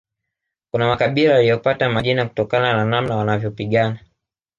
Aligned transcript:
Kuna 0.73 0.87
makabila 0.87 1.33
yaliyopata 1.33 1.89
majina 1.89 2.25
kutokana 2.27 2.73
na 2.73 2.85
namna 2.85 3.15
wanavyopigana 3.15 3.99